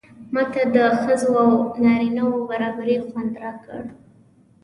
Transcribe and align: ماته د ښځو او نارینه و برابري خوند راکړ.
ماته 0.33 0.61
د 0.75 0.77
ښځو 1.01 1.29
او 1.43 1.51
نارینه 1.83 2.23
و 2.27 2.33
برابري 2.49 2.97
خوند 3.09 3.33
راکړ. 3.43 3.81